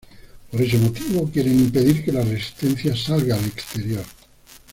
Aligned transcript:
Por 0.49 0.59
ese 0.59 0.79
motivo 0.79 1.29
quieren 1.29 1.59
impedir 1.59 2.03
que 2.03 2.11
La 2.11 2.23
Resistencia 2.23 2.95
salga 2.95 3.35
al 3.35 3.45
exterior. 3.45 4.03